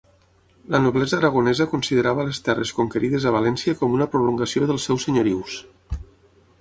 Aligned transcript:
La 0.75 0.79
noblesa 0.85 1.13
aragonesa 1.17 1.67
considerava 1.73 2.25
les 2.29 2.39
terres 2.47 2.73
conquerides 2.79 3.27
a 3.27 3.35
València 3.37 3.77
com 3.83 3.93
una 3.99 4.09
prolongació 4.17 4.71
dels 4.73 4.89
seus 4.91 5.07
senyorius. 5.11 5.61